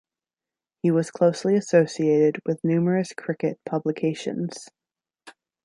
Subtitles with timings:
[0.81, 4.67] He was closely associated with numerous cricket publications.